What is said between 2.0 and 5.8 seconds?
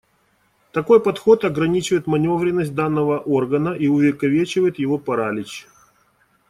манёвренность данного органа и увековечивает его паралич.